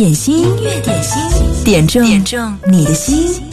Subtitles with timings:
[0.00, 3.49] 点心，音乐点心，点中点中你的心。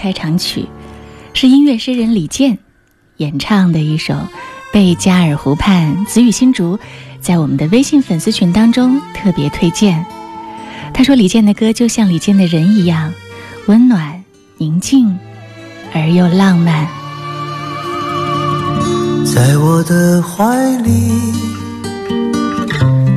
[0.00, 0.66] 开场曲
[1.34, 2.56] 是音乐诗人李健
[3.18, 4.14] 演唱的一首
[4.72, 6.78] 《贝加尔湖畔》，紫雨新竹
[7.20, 10.06] 在我们的微信粉丝群当中特别推荐。
[10.94, 13.12] 他说：“李健的歌就像李健的人一样，
[13.66, 14.24] 温暖、
[14.56, 15.18] 宁静
[15.92, 16.88] 而又浪漫。”
[19.26, 20.90] 在我的怀里，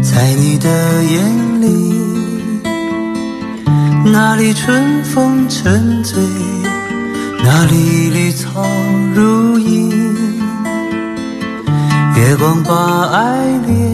[0.03, 1.93] 在你的眼里。
[4.05, 6.21] 那里春风沉醉，
[7.45, 8.63] 那里绿草
[9.13, 9.91] 如茵。
[12.15, 13.93] 月光把爱恋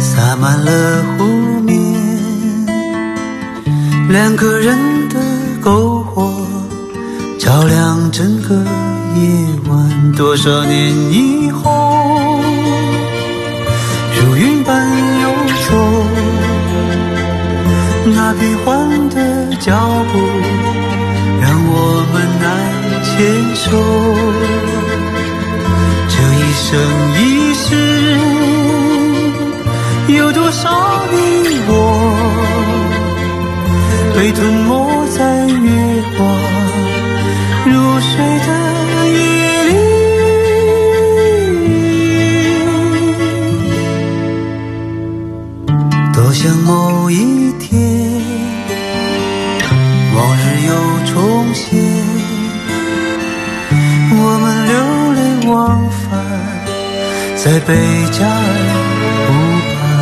[0.00, 1.24] 洒满了湖
[1.60, 1.76] 面，
[4.08, 4.76] 两个人
[5.10, 5.20] 的
[5.62, 6.34] 篝火
[7.38, 9.22] 照亮整个夜
[9.68, 10.12] 晚。
[10.16, 12.40] 多少年以后，
[14.16, 14.88] 如云般
[15.22, 15.28] 游
[15.68, 15.76] 走。
[18.16, 19.72] 那变幻的脚
[20.12, 20.18] 步，
[21.76, 21.78] 我
[22.12, 22.44] 们难
[23.02, 23.12] 牵
[23.56, 23.66] 手。
[26.08, 26.70] 这一生
[27.18, 27.22] 一
[27.54, 27.66] 世，
[30.16, 30.62] 有多少
[31.10, 31.14] 你
[31.66, 31.72] 我，
[34.14, 35.03] 被吞没
[57.44, 57.74] 在贝
[58.10, 58.54] 加尔
[59.26, 59.34] 湖
[59.76, 59.92] 畔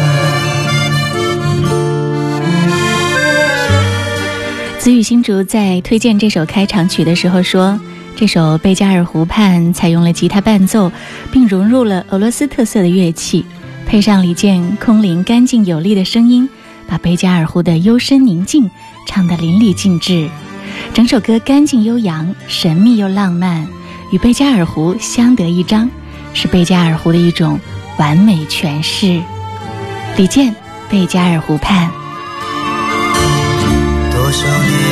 [4.78, 7.80] 子雨新竹在推荐这首开场曲的时候说
[8.14, 10.92] ：“这首《贝加尔湖畔》采用了吉他伴奏，
[11.32, 13.44] 并融入了俄罗斯特色的乐器，
[13.86, 16.48] 配上李健空灵、干净、有力的声音，
[16.86, 18.70] 把贝加尔湖的幽深宁静
[19.09, 20.28] 唱得淋漓尽致。”
[20.94, 23.66] 整首歌干净悠扬、神秘又浪漫，
[24.12, 25.91] 与贝加尔湖相得益彰，
[26.34, 27.59] 是贝加尔湖的一种
[27.98, 29.22] 完美诠释。
[30.16, 30.53] 李健
[30.91, 31.91] 《贝加尔湖畔》。
[34.12, 34.91] 多少年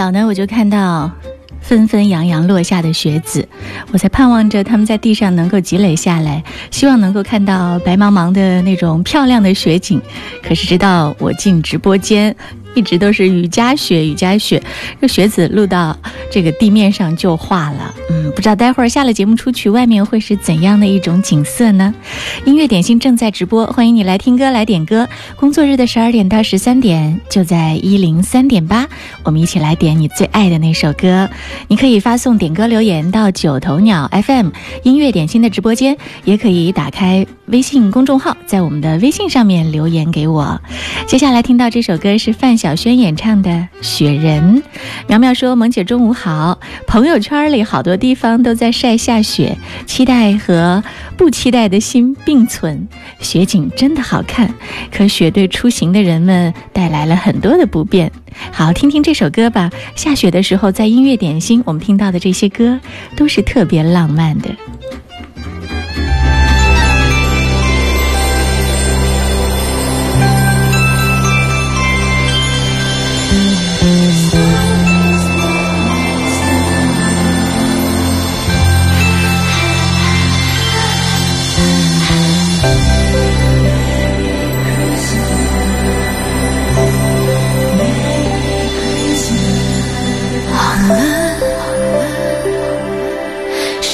[0.00, 1.10] 早呢，我就看到
[1.60, 3.46] 纷纷扬扬落下的雪子，
[3.92, 10.00] 我在盼望着它们在地上能够积累下来，希望能够看到白茫茫的那种漂亮的雪景。
[10.42, 12.34] 可是直到我进直播间。
[12.74, 14.62] 一直都是雨夹雪，雨夹雪，
[15.00, 15.96] 这雪子落到
[16.30, 17.94] 这个地面上就化了。
[18.10, 21.94] 嗯，不知道待会儿下了节目出去，外面会是怎样的一种景色呢？
[22.44, 25.08] 音乐点心正在直播，欢迎你来听歌来点歌。
[25.36, 28.88] 工作日的十二点到十三点，就在一零三点八，
[29.24, 31.28] 我们一起来点你最爱的那首歌。
[31.68, 34.50] 你可以发送点歌留言到九头鸟 FM
[34.82, 40.60] 音乐点心的直播间，也可以打开微信公众号，在我们的微信上面留言给我。
[41.06, 42.56] 接下来听到这首歌是范。
[42.60, 43.50] 晓萱演唱的
[43.80, 44.56] 《雪人》。
[45.08, 49.56] 苗苗说：“萌姐中午好，朋友圈里好多地方都在晒下雪，
[49.86, 50.84] 期待和
[51.16, 52.86] 不期待的心并存。
[53.20, 54.54] 雪景真的好看，
[54.92, 58.12] 可雪对出行的人们带来了很多的不便。
[58.52, 59.70] 好，听听这首歌吧。
[59.96, 62.78] 下雪的时候，在音乐点心，我们听到的这些歌
[63.16, 64.50] 都是特别浪漫的。”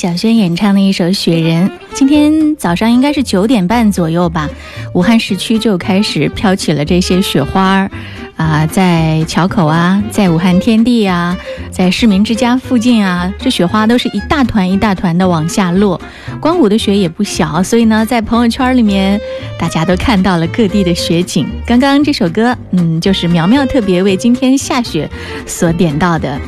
[0.00, 1.68] 小轩演唱的一首《雪人》。
[1.92, 4.48] 今天早上应该是九点半左右吧，
[4.94, 7.90] 武汉市区就开始飘起了这些雪花儿，
[8.36, 11.36] 啊，在桥口啊，在武汉天地啊，
[11.70, 16.00] 在市民之家附近啊，这雪花都是一大团一大团的往下落。
[16.40, 19.20] 光谷的雪也不小，所以呢，在朋友圈里面，
[19.58, 21.46] 大家都看到了各地的雪景。
[21.66, 25.06] 刚刚这首歌，嗯，就是苗苗特别为今天下雪
[25.44, 26.40] 所点到的。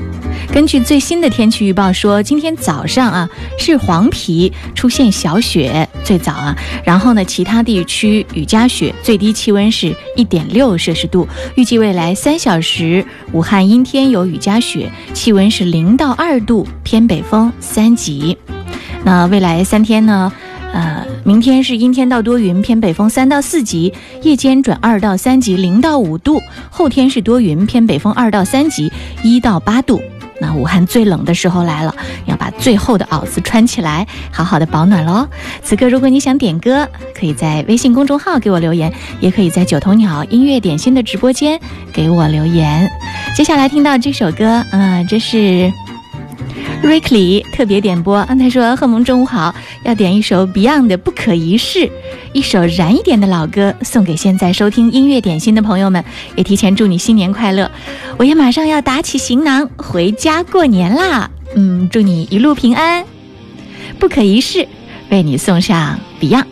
[0.50, 11.26] 根据最新的天气预报说，今天早上啊是黄陂出现小雪，最早啊，然后呢其他地区雨夹雪，最低气温是一点六摄氏度。
[11.54, 18.36] 预计未来三小时，武汉阴天有雨夹雪，气温是零到二度，偏北风三级。
[19.04, 20.32] 那未来三天呢？
[20.74, 26.40] 呃，明天是阴天到多云，偏北风三到四级，夜间转二到三级，零到五度。
[26.70, 28.90] 后天是多云，偏北风二到三级，
[29.22, 30.00] 一到八度。
[30.42, 31.94] 那武汉最冷的时候来了，
[32.26, 35.24] 要把最厚的袄子穿起来，好好的保暖喽。
[35.62, 41.60] 此刻，如果你想点歌，可以在微信公众号给我留言，也可以在九头鸟音乐点心的直播间
[41.92, 42.90] 给我留言。
[43.36, 45.72] 接下来听到这首歌，嗯，这是。
[46.82, 51.78] 瑞克里特别点播，他说：“贺萌中午好，要点一首 Beyond 的《不可一世》，
[52.32, 57.70] 一首燃一点的老歌，送给现在收听音乐点心的朋友们，也提前祝你新年快乐。
[58.16, 63.04] 我也马上要打起行囊回家过年啦，嗯，祝你一路平安。
[64.00, 64.66] 不可一世，
[65.10, 66.46] 为你送上 Beyond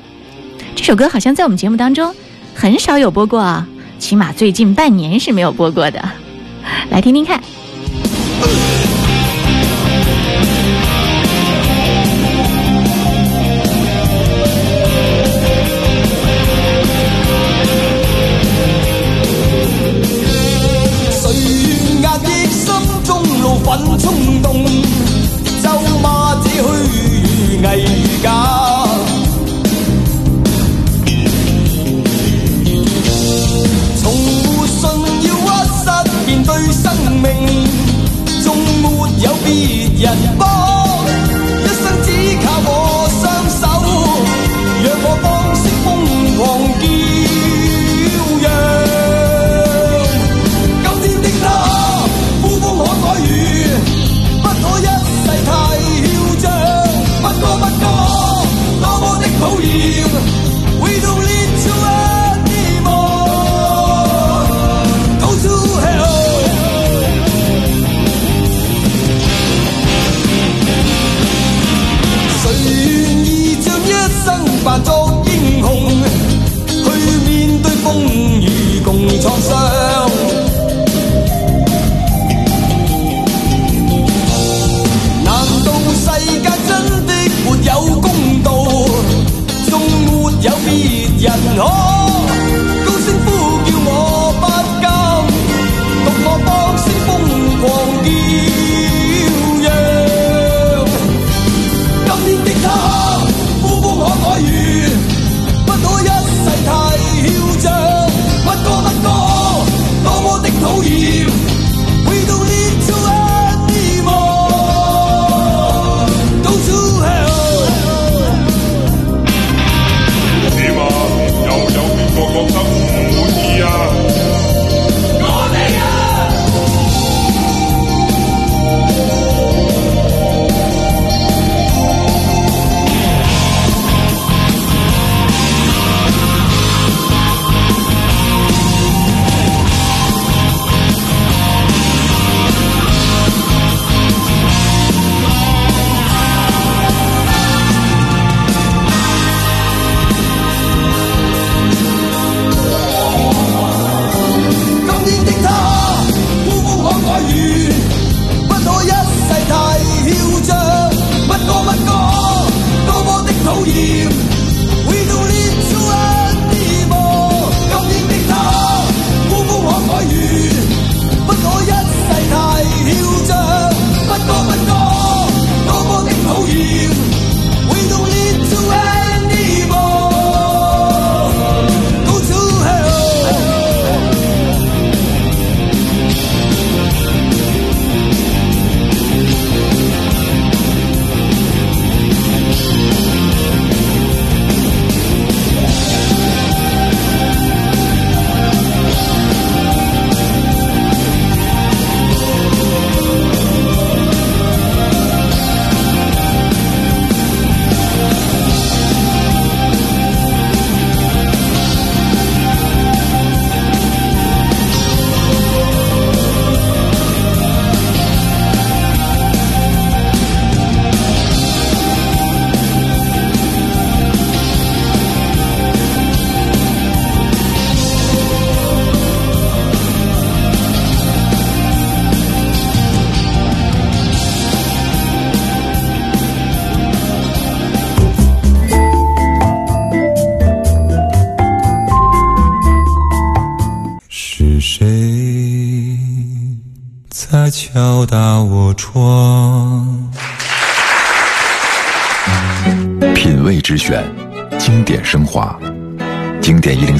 [0.77, 2.15] 这首歌，好像在我们节目当中
[2.55, 3.67] 很少有播过，
[3.99, 6.01] 起码最近半年是没有播过的，
[6.89, 7.43] 来听听看。”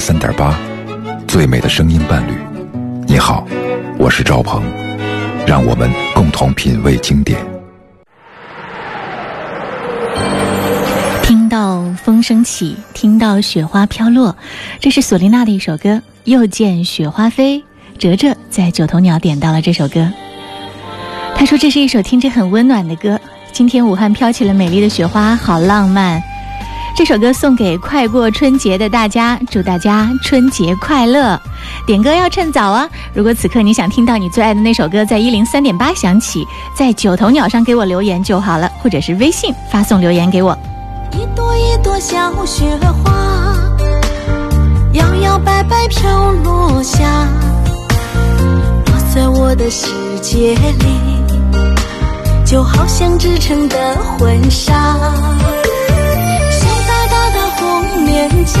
[0.01, 0.57] 三点八，
[1.27, 2.33] 最美的声音伴侣。
[3.05, 3.45] 你好，
[3.99, 4.63] 我是赵鹏，
[5.45, 7.39] 让我们共同品味经典。
[11.21, 14.35] 听到风声起，听到雪花飘落，
[14.79, 15.89] 这是索丽娜的一首歌
[16.23, 17.59] 《又见雪花飞》。
[17.99, 20.11] 哲哲在九头鸟点到了这首歌，
[21.35, 23.19] 他说这是一首听着很温暖的歌。
[23.51, 26.19] 今天武汉飘起了美丽的雪花，好浪漫。
[26.93, 31.39] 这首歌送给快过春节的大家，祝大家春节快乐。
[31.87, 32.87] 点歌要趁早啊！
[33.13, 36.45] 如果此刻你想听到你最爱的那首歌在一零三点八响起，
[36.75, 40.55] 在九头鸟上给我留言就好了，或者是微信发送留言给我。
[41.13, 42.65] 一朵一朵小雪
[43.03, 43.55] 花，
[44.93, 47.27] 摇摇摆摆飘落下，
[48.85, 49.87] 落在我的世
[50.21, 53.75] 界里，就好像织成的
[54.19, 54.97] 婚纱。
[58.45, 58.59] 家，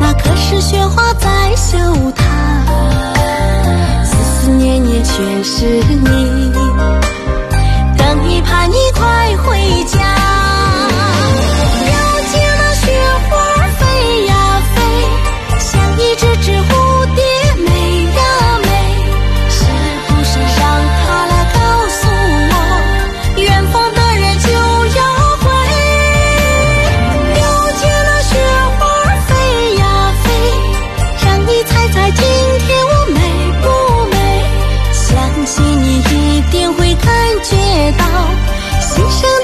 [0.00, 1.78] 那可是雪花在笑
[2.16, 2.24] 它，
[4.04, 6.52] 思思念念全是你，
[7.96, 10.07] 等你盼你快回家。
[37.78, 38.04] 觉到，
[38.80, 39.37] 心上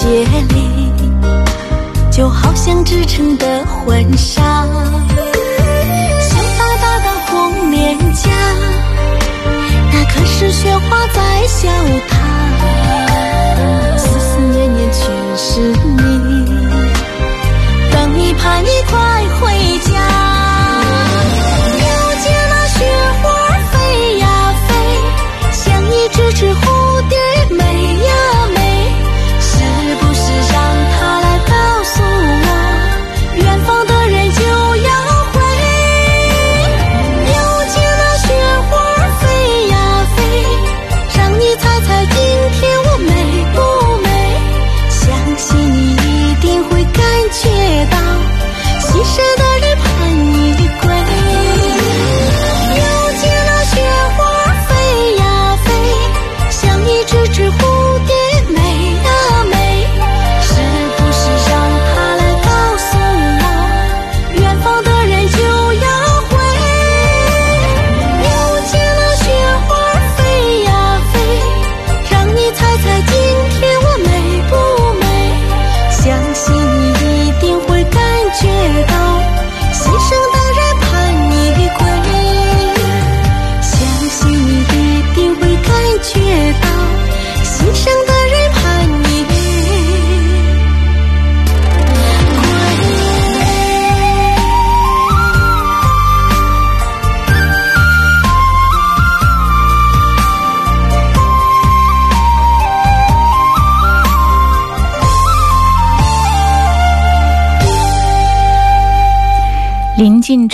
[0.00, 0.90] 鞋里，
[2.10, 4.64] 就好像织成的婚纱。
[6.22, 8.30] 羞答答的红脸颊，
[9.92, 11.68] 那可是雪花在笑
[12.08, 12.12] 他，
[13.98, 15.02] 思思念念全
[15.36, 16.00] 是你。
[17.92, 18.98] 等你盼你快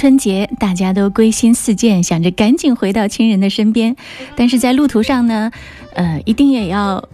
[0.06, 3.96] 春节，大家都归心似箭，想着赶紧回到亲人的身边。
[4.36, 5.50] 但是在路途上呢，
[5.94, 7.08] 呃，一定也要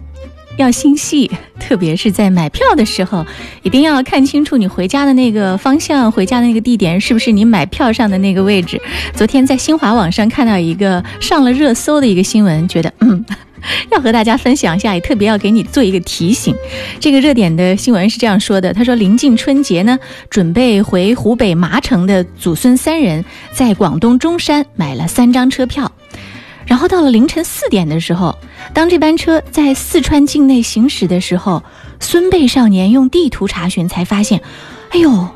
[0.59, 3.25] 要心细，特别是在买票的时候，
[3.63, 8.79] 一定要看清楚你回家的那个方向，回家的那个地点是不是你买票上的那个位置。
[9.15, 13.25] 昨天在新华网上看到一个上了热搜的一个新闻，觉得嗯。
[13.91, 16.55] 要和大家分享一下，也特别要给你做一个提醒。
[16.99, 19.97] 这个热点的新闻是这样说的：他说，临近春节呢，
[20.29, 23.23] 准备回湖北麻城的祖孙三人
[23.53, 25.91] 在广东中山买了三张车票。
[26.65, 28.37] 然后到了凌晨四点的时候，
[28.73, 31.61] 当这班车在四川境内行驶的时候，
[31.99, 34.41] 孙辈少年用地图查询才发现，
[34.91, 35.27] 哎呦，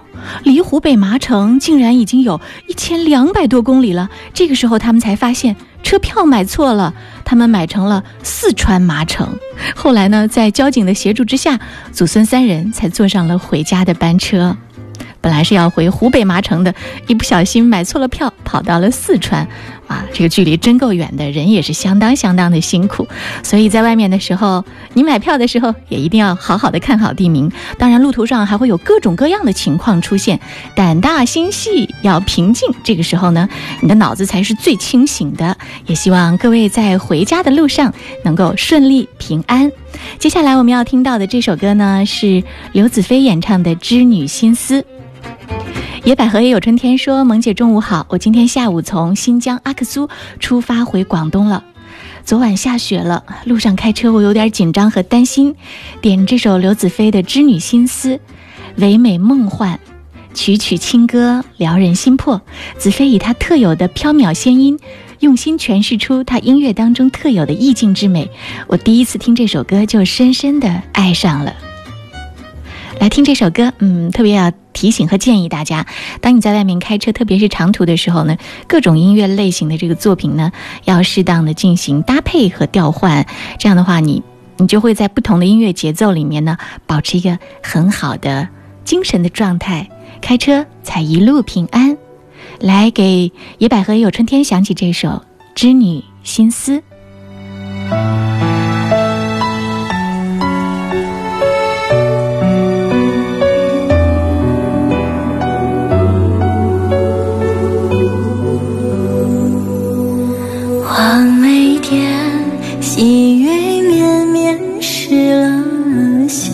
[0.43, 4.09] 离湖北麻城竟然已经有一千两百多公里了。
[4.33, 9.37] 这个时候他们才发现车票买错了，他们买成了四川麻城。
[9.75, 11.59] 后来呢，在交警的协助之下，
[11.91, 14.57] 祖孙三人才坐上了回家的班车。
[15.27, 16.73] 本来是要回湖北麻城的，
[17.05, 19.45] 一不小心买错了票，跑到了四川。
[19.87, 23.05] 啊，这个距离真够远的，人也是相当相当的辛苦。
[23.43, 24.63] 所以在外面的时候，
[24.93, 27.51] 你买票的时候也一定要好好的看好地名。
[27.77, 30.39] 当然，路途上还会有各种各样的情况出现，
[30.75, 32.69] 胆大心细，要平静。
[32.85, 33.49] 这个时候呢，
[33.81, 35.57] 你的脑子才是最清醒的。
[35.85, 39.69] 也希望各位在回家的路上能够顺利平安。
[40.19, 44.81] 接下来我们要听到的这首歌呢，是刘子飞演唱的《织女心思》。
[46.03, 51.63] 野百合也有春天说：“萌姐中午好，我今天下午从新疆阿克苏出发回广东了。
[52.23, 55.55] 昨晚下雪了，路上开车我有点紧张和担心。
[56.01, 58.15] 点这首刘子飞的《织女心思》，
[58.77, 59.79] 唯美梦幻，
[60.33, 62.41] 曲曲清歌撩人心魄。
[62.77, 64.79] 子飞以他特有的飘渺仙音，
[65.19, 68.29] 用心诠释出他音乐当中特有的意境之美。
[68.67, 71.53] 我第一次听这首歌就深深的爱上了。
[72.99, 75.87] 来听这首歌，嗯，特别要。”提醒和建议大家，
[76.21, 78.37] 当你在外面开车，特别是长途的时候呢，
[78.67, 80.51] 各种音乐类型的这个作品呢，
[80.83, 83.25] 要适当的进行搭配和调换。
[83.57, 84.21] 这样的话，你
[84.57, 88.47] 你就会在不同的音乐节奏里面呢，保持一个很好的
[88.83, 89.89] 精神的状态，
[90.21, 91.97] 开车才一路平安。
[92.59, 95.09] 来，给野百合也有春天响起这首
[95.55, 96.83] 《织女心思》。
[112.97, 116.51] 细雨绵绵湿了鞋，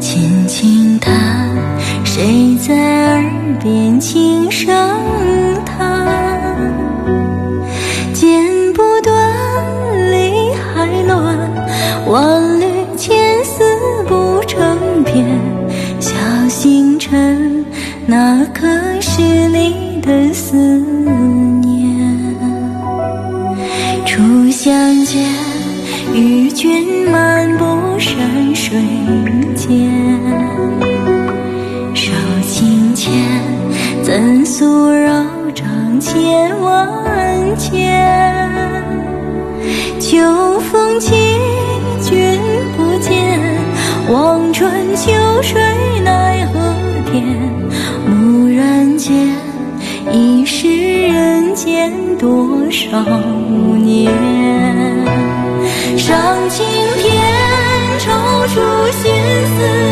[0.00, 1.48] 轻轻弹，
[2.04, 3.24] 谁在耳
[3.62, 4.70] 边轻声
[5.64, 6.06] 叹？
[8.12, 8.28] 剪
[8.74, 9.16] 不断，
[10.10, 11.50] 理还乱，
[12.06, 12.66] 万缕
[12.98, 13.64] 千丝
[14.06, 15.26] 不成片。
[15.98, 16.12] 小
[16.50, 17.64] 星辰，
[18.04, 18.68] 哪颗
[19.00, 20.91] 是你的思念？
[24.64, 25.20] 相见，
[26.14, 28.78] 与君漫步山水
[29.56, 29.90] 间。
[31.92, 33.12] 手心牵，
[34.04, 35.10] 怎诉柔
[35.52, 36.88] 肠千万
[37.58, 37.92] 千？
[39.98, 41.12] 秋风起，
[42.00, 42.38] 君
[42.76, 43.12] 不见，
[44.12, 45.10] 望穿秋
[45.42, 45.60] 水
[46.04, 46.60] 奈何
[47.10, 47.26] 天。
[48.06, 49.28] 蓦然间，
[50.12, 53.04] 已是人间多少
[53.82, 54.31] 年。
[59.62, 59.91] 你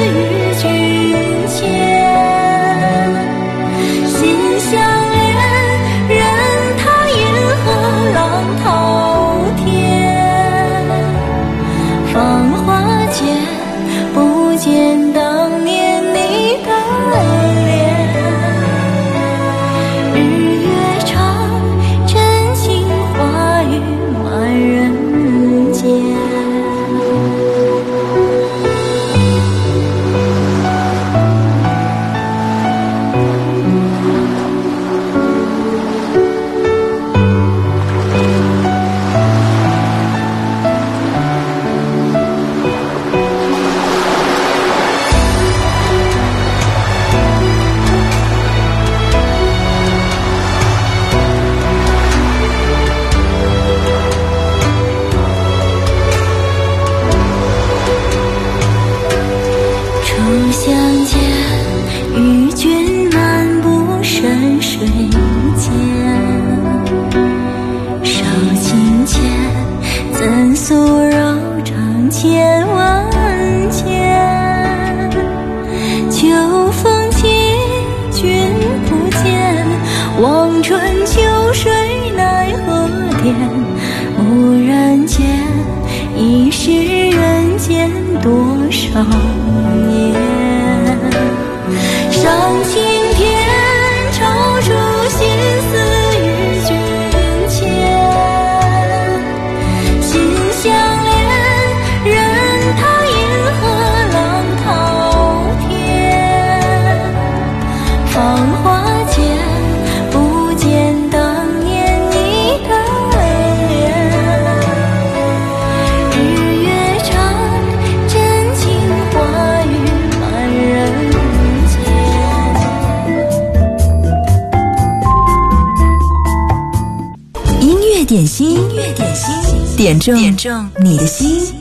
[130.00, 131.54] 中点中你的心。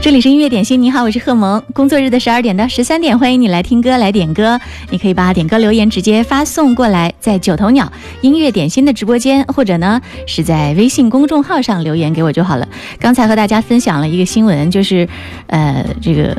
[0.00, 1.60] 这里是音乐点心，你好，我是贺萌。
[1.72, 4.60] 工作日的十二点到十三点，欢迎你来听歌，来点歌。
[4.90, 12.68] 你可以把点歌留言直接发送过来，在九头鸟音乐点心的直播间，或者呢是在微信公众号上留言给我就好了。
[13.00, 15.08] 刚才和大家分享了一个新闻，就是，
[15.48, 16.36] 呃，这个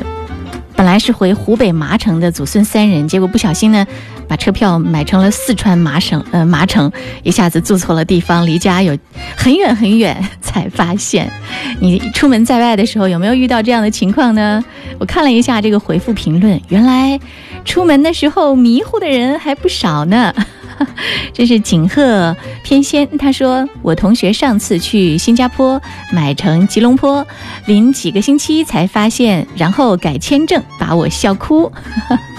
[0.76, 3.86] 本来是回湖北麻城的祖孙三人，结果不小心呢。
[4.26, 6.90] 把车票买成了四川麻省，呃，麻城，
[7.22, 8.96] 一下子住错了地方，离家有
[9.36, 11.30] 很远很远，才发现。
[11.78, 14.64] 你出门在外的时候有没有遇到这样的情况呢？
[14.98, 17.20] 我看了一下这个回复评论，原来
[17.66, 20.34] 出门的时候迷糊的人还不少呢。
[21.32, 25.80] 这是锦鹤偏仙，他说我同学上次去新加坡
[26.12, 27.26] 买成吉隆坡，
[27.66, 31.70] 临几个星期才发现，然后改签证，把我笑哭。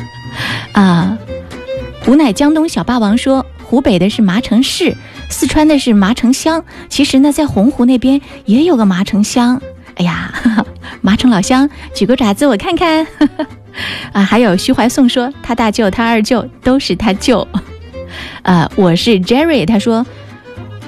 [0.74, 1.18] 啊。
[2.08, 4.96] 吾乃江东小霸王说：“湖北的是麻城市，
[5.28, 6.64] 四川的是麻城乡。
[6.88, 9.60] 其实呢，在洪湖那边也有个麻城乡。
[9.96, 10.32] 哎呀，
[11.02, 13.08] 麻城老乡，举个爪子我看看。
[14.14, 17.48] 啊，还有徐怀颂说，他大舅、他二舅都是他舅。
[18.44, 20.06] 呃，我是 Jerry，他说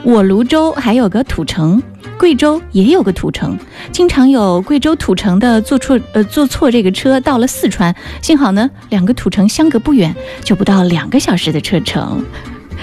[0.03, 1.81] 我泸州还有个土城。”
[2.17, 3.55] 贵州也有个土城，
[3.91, 12.25] 经常有贵州土城的坐错呃坐错这个车到了四川，幸好呢两个土城相隔不远，就不到两个小时的车程。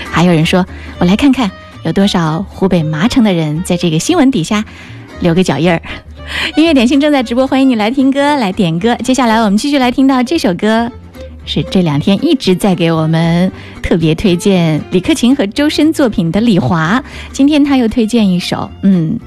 [0.09, 0.65] 还有人说，
[1.01, 1.51] 我来看看
[1.83, 4.65] 有多少湖北麻城的人在这个新闻底下
[5.19, 5.83] 留个脚印儿。
[6.55, 8.95] 音乐点心正在直播，欢迎你来听歌来点歌。
[9.03, 10.93] 接下来我们继续来听到这首歌。
[11.47, 13.51] 是这两天一直在给我们
[13.83, 17.03] 特别推荐李克勤和周深作品的李华，
[17.33, 19.19] 今天他又推荐一首，嗯，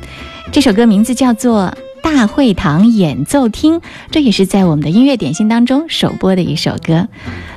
[0.52, 3.80] 这首歌名字叫做《大会堂演奏厅》，
[4.12, 7.08] 这也是在我们的音乐点心当中首播的一首歌。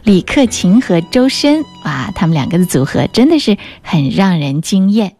[0.04, 5.12] 李克勤和周深，哇，他们两个的组合真的是很让人惊艳。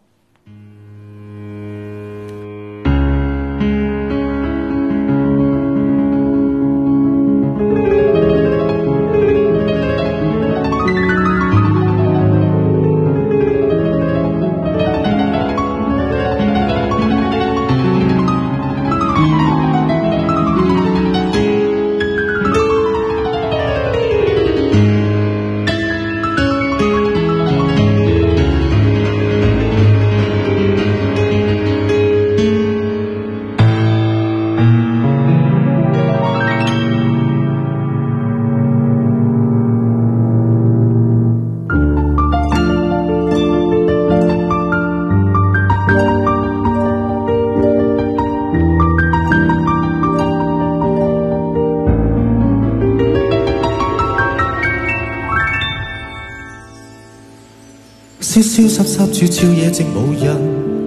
[58.83, 60.35] 消失失住夜，静无人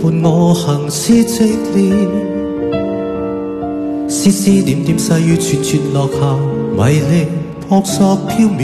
[0.00, 1.94] 伴我行尸寂寥。
[4.08, 6.18] 丝丝点点细雨串串落下，
[6.76, 7.26] 迷离
[7.60, 8.62] 扑朔飘渺。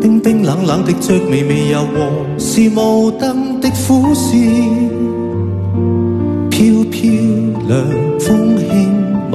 [0.00, 4.30] 冰冰冷冷的着微微柔和，是雾灯的苦笑。
[6.50, 7.10] 飘飘
[7.68, 7.84] 凉
[8.18, 9.34] 风轻吻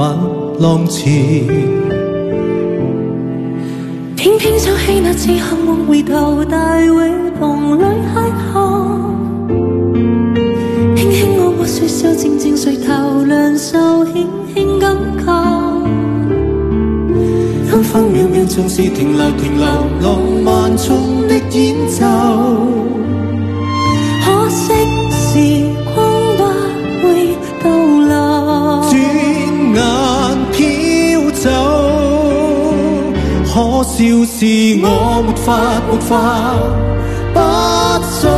[0.60, 1.06] 浪潮。
[4.16, 7.31] 偏偏想起那次幸运回头大会。
[7.42, 8.22] 梦里邂
[8.54, 8.54] 逅，
[10.96, 12.94] 轻轻我我说笑，静静垂头
[13.26, 15.26] 两手，轻轻感觉，
[17.66, 19.66] 分分秒秒像是停留停留，
[20.04, 22.06] 浪漫中的演奏。
[24.24, 24.72] 可惜
[25.10, 25.98] 时光
[26.38, 26.44] 不
[27.02, 27.66] 会倒
[28.08, 28.14] 流，
[28.86, 28.94] 转
[29.74, 29.82] 眼
[30.52, 30.62] 飘
[31.32, 31.50] 走。
[33.48, 33.52] 可
[33.82, 33.98] 笑
[34.30, 34.38] 是
[34.84, 34.86] 我
[35.26, 35.50] 没法
[35.90, 36.12] 没法。
[37.34, 37.40] 不
[38.20, 38.30] 想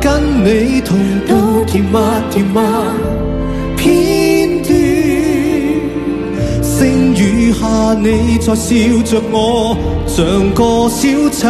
[0.00, 1.98] 跟你同步甜蜜
[2.30, 2.60] 甜蜜
[3.76, 4.70] 片段，
[6.62, 11.48] 星雨下你在笑着我，像个小丑，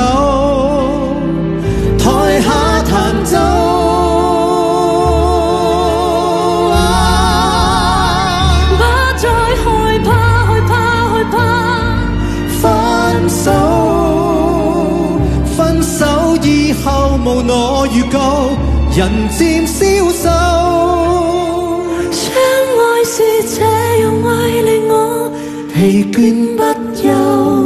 [16.85, 18.51] 后无我预告，
[18.97, 20.29] 人渐消瘦。
[22.11, 22.35] 相
[22.79, 23.23] 爱是
[23.57, 23.63] 这
[24.01, 24.31] 样爱
[24.63, 25.31] 令我
[25.73, 26.17] 疲倦
[26.57, 26.61] 不
[26.97, 27.62] 休。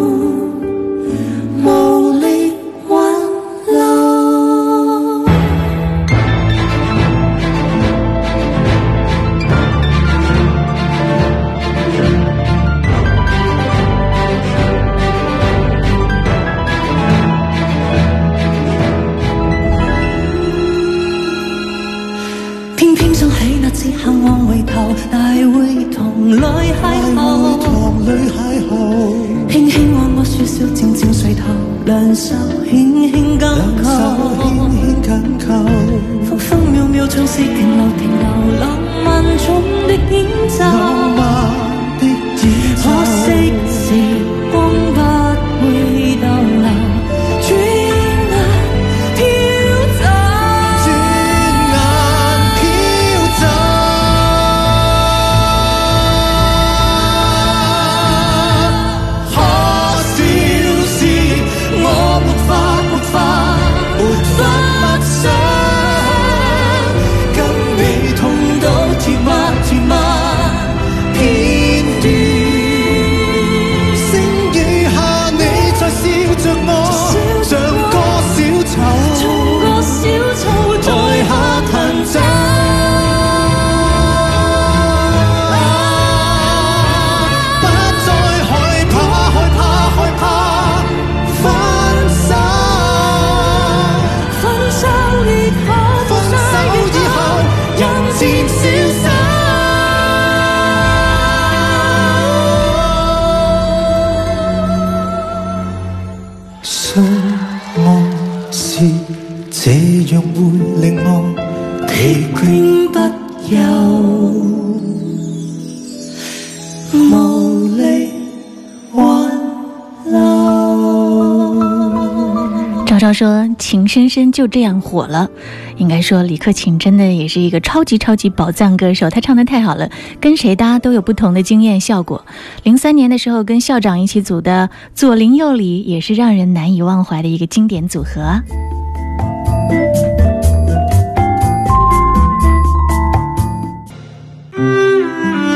[123.67, 125.29] 情深深就这样火了。”
[125.77, 132.25] 应该说，李克勤真的也是一个超级超级宝藏歌手，他唱的太好了，跟谁搭都有不同的惊艳效果。
[132.63, 138.41] 零三年的时候，跟校长一起组的左邻右里，也是让人难以忘怀的一个经典组合。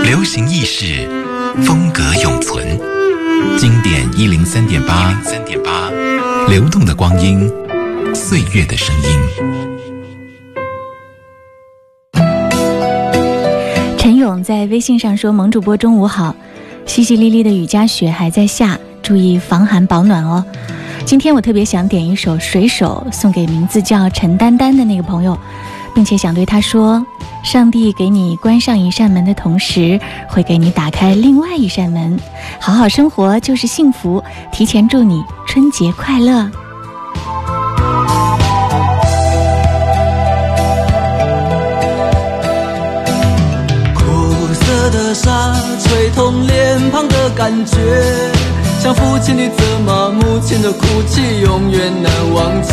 [0.04, 1.08] 流行意识，
[1.62, 2.66] 风格永存，
[3.56, 5.88] 经典一零三点八，三点八，
[6.48, 7.48] 流动的光阴，
[8.14, 9.10] 岁月的声音。
[13.98, 16.34] 陈勇在微信上说：“萌主播中午好，
[16.86, 20.44] 淅淅沥沥的雨夹雪还在下，注意防寒保暖哦。
[21.04, 25.36] 今天我特别想点一首《水手》，送给名字叫陈丹丹的那个朋友，
[25.94, 27.04] 并且想对他说：
[27.42, 32.18] 上帝给你关上一扇门的同时，会给你打开另外一扇门。
[32.60, 36.50] 好好生活就是幸福，提前祝你春节快乐。”
[44.90, 47.76] 的沙吹痛脸庞的感觉，
[48.82, 52.72] 像父亲的责骂，母亲的哭泣，永远难忘记。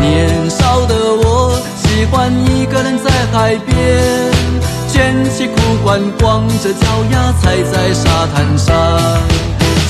[0.00, 3.74] 年少的我喜欢一个人在海边，
[4.92, 8.74] 卷起裤管，光着脚丫踩在沙滩上，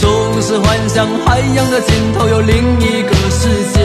[0.01, 3.81] 总是幻想海洋的尽头有另一个世界。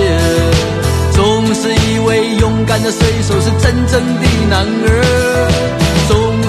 [1.11, 5.78] 总是以为勇敢的水手是真正的男儿，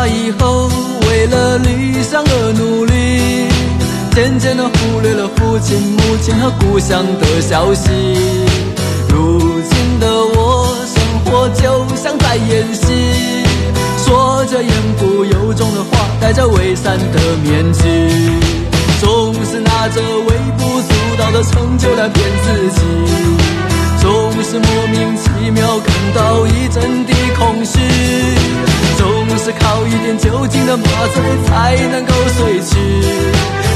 [0.00, 0.66] 大以后，
[1.02, 3.46] 为了理想而努力，
[4.14, 7.90] 渐渐的忽略了父亲、母亲和故乡的消息。
[9.10, 10.96] 如今的我，生
[11.26, 13.44] 活就像在演戏，
[14.02, 17.82] 说着言不由衷的话，戴着伪善的面具，
[19.02, 22.80] 总是拿着微不足道的成就来骗自己。
[24.00, 27.80] 总是莫名其其妙感到一阵的空虚，
[28.96, 32.76] 总是靠一点酒精的麻醉才能够睡去，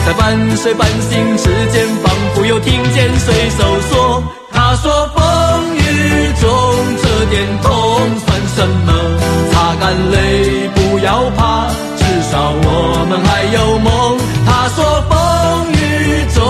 [0.07, 4.23] 在半睡半醒之间，仿佛又听见水手说
[4.55, 6.51] ：“他说风雨中
[7.03, 7.73] 这点痛
[8.25, 8.93] 算什么？
[9.51, 11.67] 擦干泪，不要怕，
[11.97, 14.17] 至少我们还有梦。”
[14.47, 16.43] 他说风雨中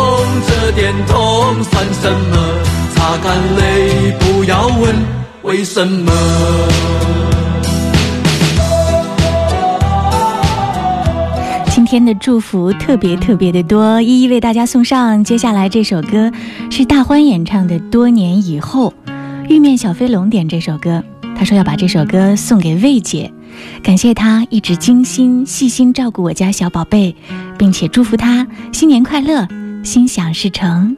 [0.47, 2.84] 这点痛算什么？
[3.05, 4.97] 擦干泪，不要问
[5.43, 6.11] 为什么。
[11.67, 15.23] 今天的祝福特别特别的多，一一为大家送上。
[15.23, 16.33] 接下来这首歌
[16.71, 18.95] 是大欢演唱的《多年以后》，
[19.51, 21.05] 玉面小飞龙点这首歌，
[21.37, 23.31] 他说要把这首歌送给魏姐，
[23.83, 27.15] 感谢她一直精心细心照顾我家小宝贝，
[27.59, 29.47] 并且祝福她新年快乐，
[29.83, 30.97] 心想事成。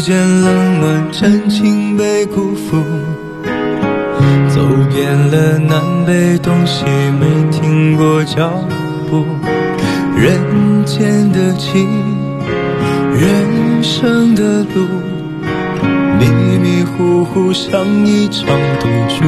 [0.00, 2.82] 世间冷暖，真情被辜负。
[4.48, 6.86] 走遍了南北东西，
[7.20, 8.50] 没停过脚
[9.10, 9.26] 步。
[10.16, 10.40] 人
[10.86, 11.86] 间的情，
[13.12, 14.86] 人生的路，
[16.18, 16.26] 迷
[16.56, 18.46] 迷糊糊像一场
[18.80, 19.26] 赌注。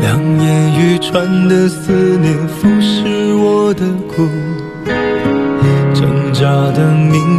[0.00, 4.28] 两眼欲穿的思念，腐蚀我的骨。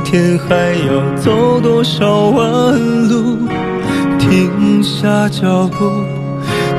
[0.03, 3.47] 天，还要走多少弯路？
[4.19, 6.03] 停下脚步，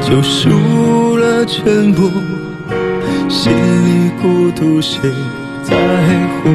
[0.00, 2.10] 就输了全部。
[3.28, 4.98] 心里孤独，谁
[5.62, 5.74] 在
[6.42, 6.50] 乎？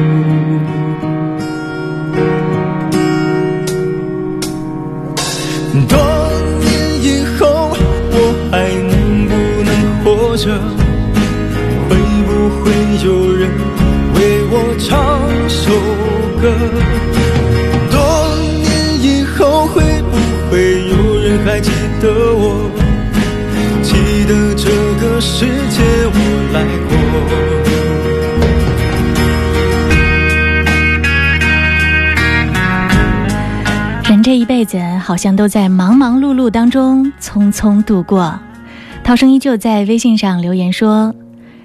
[34.30, 38.38] 这一辈子好像都在忙忙碌碌当中匆匆度过。
[39.02, 41.12] 涛声依旧在微信上留言说：“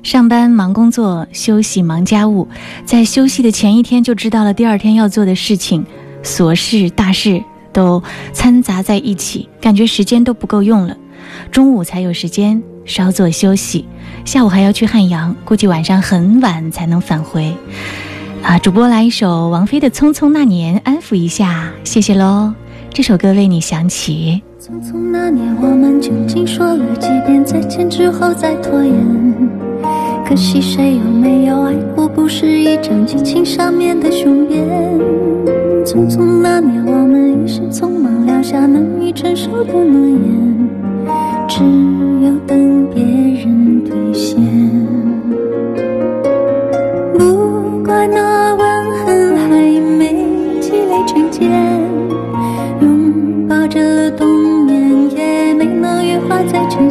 [0.01, 2.47] 上班忙工作，休息忙家务，
[2.83, 5.85] 在休息的前一天就知道了第二天要做的事情，
[6.23, 8.01] 琐事大事都
[8.33, 10.97] 掺杂在一起，感觉时间都不够用了。
[11.51, 13.87] 中午才有时间稍作休息，
[14.25, 17.55] 下午还要去汉阳，估计晚上很晚才能返回。”
[18.45, 22.53] 啊，主播来一首王菲的《匆匆那年》，安抚一下，谢谢喽。
[22.93, 24.39] 这首歌为你响起。
[24.61, 28.93] 匆匆那年，我们究竟说了几遍再见之后再拖延？
[30.27, 34.63] 可惜谁有没有爱过，不是一张激情上面的雄辩。
[35.83, 40.69] 匆匆那年，我们一时匆忙撂下难以承受的诺言，
[41.47, 41.63] 只
[42.23, 44.74] 有等别人兑现。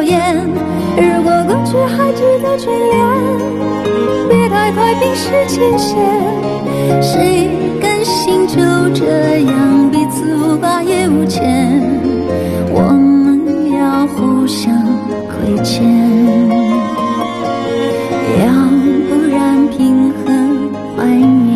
[0.00, 0.36] 的谣言。
[0.96, 2.96] 如果过去还值得眷恋，
[4.28, 5.98] 别太快冰释前嫌。
[7.02, 8.56] 谁甘心就
[8.94, 11.80] 这样彼此无挂也无牵？
[12.72, 14.74] 我们要互相
[15.28, 15.84] 亏欠。
[18.40, 18.46] 要
[19.08, 20.16] 不然凭何
[20.96, 21.50] 怀念？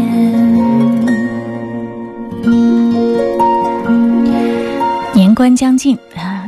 [5.14, 5.96] 年关将近，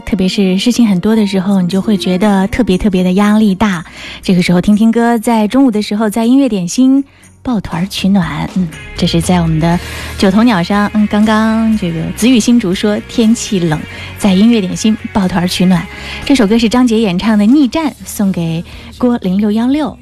[0.06, 3.84] 特别是事情很多的时候，你就会觉得特别特别的压力大。
[4.22, 7.04] 这个时候听听歌，在中午的时候，在音乐点心
[7.42, 8.48] 抱团取暖。
[8.54, 9.78] 嗯，这是在我们的
[10.16, 10.88] 九头鸟上。
[10.94, 13.78] 嗯，刚刚这个子雨新竹说天气冷，
[14.16, 15.84] 在音乐点心抱团取暖。
[16.24, 18.64] 这首歌是张杰演唱的《逆战》，送给
[18.96, 19.98] 郭零六幺六。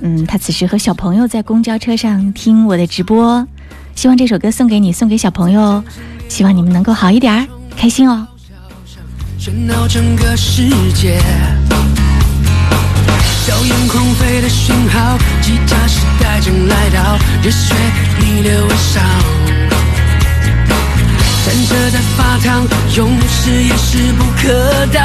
[0.00, 3.46] 嗯，他此时和小朋友在公交车上听我的直播，
[3.94, 5.82] 希望这首歌送给你，送给小朋友。
[6.28, 7.46] 希望你们能够好一点儿，
[7.76, 8.26] 开心哦。
[9.44, 10.62] 喧闹整个世
[10.94, 11.20] 界，
[13.44, 17.74] 硝烟狂飞的讯号，机甲时代正来到，热血
[18.20, 19.04] 逆流而上，
[21.44, 22.66] 战车在发烫，
[22.96, 25.04] 勇士也势不可挡。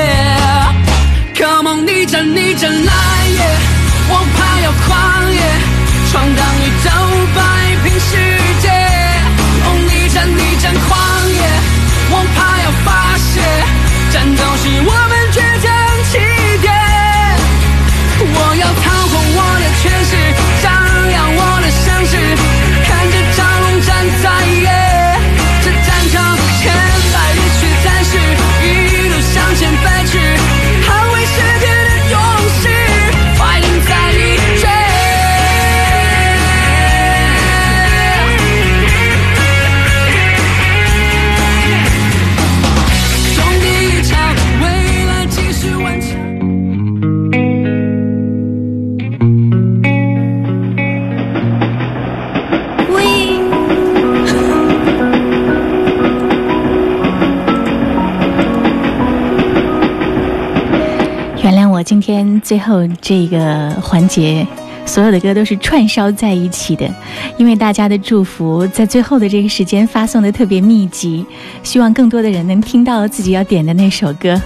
[2.23, 2.93] 逆战来
[3.27, 3.57] 也
[4.11, 5.90] 王牌要狂野。
[62.51, 64.45] 最后这个环节，
[64.85, 66.85] 所有的歌都是串烧在一起的，
[67.37, 71.25] 因为大家的祝福在最后的这个时间发送的特别密集，
[71.63, 74.37] 希望更多的人能听到自己要点的那首歌。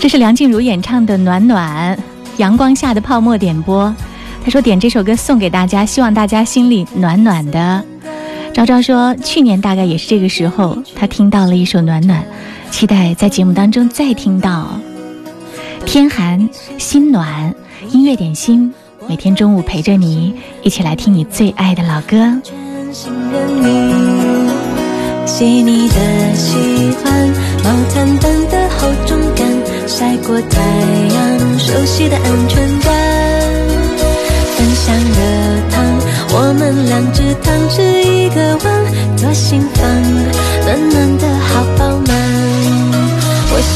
[0.00, 1.94] 这是梁静茹演唱的《暖暖》，
[2.38, 3.94] 阳光下的泡沫点播。
[4.42, 7.84] 他说点这首歌送给大家，希望大家心里暖暖的。
[8.54, 12.18] 昭昭说，去年大概也是这个时候，他听到了一首《暖暖》，
[12.74, 14.70] 期待在节目当中再听到。
[15.92, 17.54] 天寒心暖，
[17.90, 18.72] 音乐点心，
[19.06, 22.16] 每天中午陪着你，一起来听你最爱的老歌。
[22.94, 24.48] 信任你，
[25.26, 26.56] 细腻的喜
[27.04, 27.28] 欢，
[27.62, 29.46] 毛毯般的厚重感，
[29.86, 30.62] 晒过太
[31.14, 32.90] 阳，熟悉的安全感。
[34.56, 35.20] 分享热
[35.72, 35.84] 汤，
[36.30, 39.84] 我们两只汤匙一个碗，左心房，
[40.64, 41.31] 暖暖的。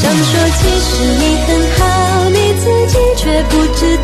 [0.01, 3.96] 想说，其实你很好，你自己却不知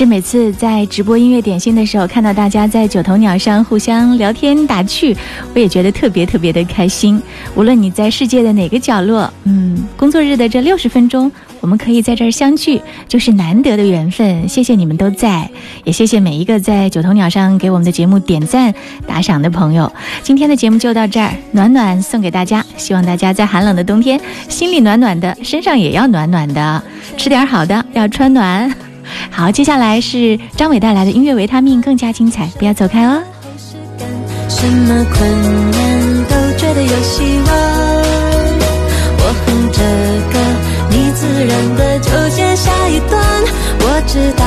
[0.00, 5.14] 是每次在直播音乐点心的时候，看到大家在九头鸟上互相聊天打趣，
[5.54, 7.22] 我也觉得特别特别的开心。
[7.54, 11.30] 无论你在世界的哪个角落，嗯，工作日的这六十分钟，
[11.60, 14.48] 我们可以在这儿相聚，就是难得的缘分。
[14.48, 15.50] 谢谢你们都在，
[15.84, 18.72] 也谢谢每一个在九头鸟上给我们的节目点赞
[19.06, 19.92] 打赏的朋友。
[20.22, 26.82] 今天的节目就到这儿，暖暖送给大家，希望大家在寒冷的冬天心里暖暖的，身上也要暖暖的，
[27.18, 28.89] 吃点好的，要穿暖。
[29.30, 33.22] 好，接下来是张伟带来的音乐维他命，更加精彩，不要走开哦。
[34.48, 37.50] 什么困难都觉得有希望。
[39.22, 39.78] 我哼着
[40.32, 40.38] 歌，
[40.90, 43.20] 你自然的就接下一段。
[43.82, 44.44] 我知道，